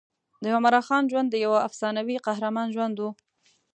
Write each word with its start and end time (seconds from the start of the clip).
د 0.43 0.45
عمراخان 0.57 1.03
ژوند 1.11 1.27
د 1.31 1.35
یوه 1.45 1.59
افسانوي 1.67 2.15
قهرمان 2.25 2.67
ژوند 2.75 2.95
و. 2.99 3.03